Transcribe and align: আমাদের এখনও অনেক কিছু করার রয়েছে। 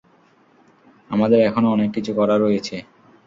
আমাদের 1.09 1.39
এখনও 1.41 1.73
অনেক 1.75 1.89
কিছু 1.95 2.11
করার 2.19 2.39
রয়েছে। 2.41 2.75